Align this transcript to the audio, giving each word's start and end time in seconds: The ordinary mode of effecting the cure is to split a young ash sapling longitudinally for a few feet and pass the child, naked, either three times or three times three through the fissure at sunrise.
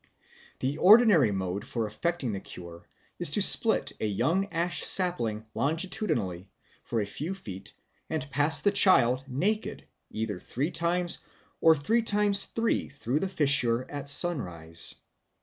The 0.61 0.79
ordinary 0.79 1.31
mode 1.31 1.61
of 1.61 1.75
effecting 1.85 2.31
the 2.31 2.39
cure 2.39 2.87
is 3.19 3.29
to 3.33 3.41
split 3.43 3.91
a 4.01 4.07
young 4.07 4.47
ash 4.51 4.81
sapling 4.83 5.45
longitudinally 5.53 6.49
for 6.83 7.01
a 7.01 7.05
few 7.05 7.35
feet 7.35 7.75
and 8.09 8.27
pass 8.31 8.63
the 8.63 8.71
child, 8.71 9.23
naked, 9.27 9.83
either 10.09 10.39
three 10.39 10.71
times 10.71 11.19
or 11.59 11.75
three 11.75 12.01
times 12.01 12.47
three 12.47 12.89
through 12.89 13.19
the 13.19 13.29
fissure 13.29 13.85
at 13.91 14.09
sunrise. 14.09 14.95